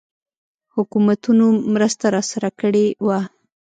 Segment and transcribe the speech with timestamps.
[0.75, 3.19] حکومتونو مرسته راسره کړې وه.